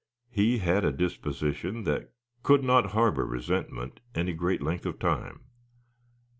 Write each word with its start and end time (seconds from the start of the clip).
He 0.31 0.57
had 0.57 0.83
a 0.83 0.91
disposition 0.91 1.83
that 1.83 2.09
could 2.41 2.63
not 2.63 2.87
harbor 2.93 3.23
resentment 3.23 3.99
any 4.15 4.33
great 4.33 4.63
length 4.63 4.87
of 4.87 4.97
time. 4.97 5.41